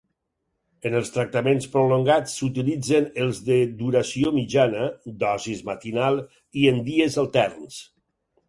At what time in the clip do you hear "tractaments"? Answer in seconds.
1.17-1.67